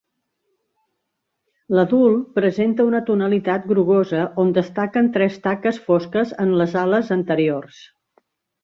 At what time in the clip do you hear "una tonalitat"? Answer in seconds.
2.93-3.69